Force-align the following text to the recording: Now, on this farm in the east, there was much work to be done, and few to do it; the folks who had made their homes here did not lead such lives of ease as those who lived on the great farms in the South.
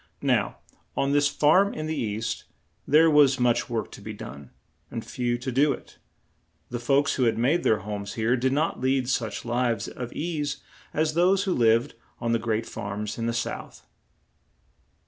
Now, 0.23 0.57
on 0.97 1.11
this 1.11 1.27
farm 1.27 1.75
in 1.75 1.85
the 1.85 1.95
east, 1.95 2.45
there 2.87 3.07
was 3.07 3.39
much 3.39 3.69
work 3.69 3.91
to 3.91 4.01
be 4.01 4.13
done, 4.13 4.49
and 4.89 5.05
few 5.05 5.37
to 5.37 5.51
do 5.51 5.73
it; 5.73 5.99
the 6.71 6.79
folks 6.79 7.13
who 7.17 7.25
had 7.25 7.37
made 7.37 7.61
their 7.61 7.81
homes 7.81 8.13
here 8.13 8.35
did 8.35 8.51
not 8.51 8.81
lead 8.81 9.07
such 9.09 9.45
lives 9.45 9.87
of 9.87 10.11
ease 10.11 10.63
as 10.91 11.13
those 11.13 11.43
who 11.43 11.53
lived 11.53 11.93
on 12.19 12.31
the 12.31 12.39
great 12.39 12.65
farms 12.65 13.19
in 13.19 13.27
the 13.27 13.31
South. 13.31 13.85